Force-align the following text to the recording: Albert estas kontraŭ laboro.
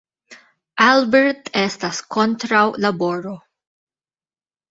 Albert 0.85 1.51
estas 1.65 1.99
kontraŭ 2.17 2.63
laboro. 2.87 3.35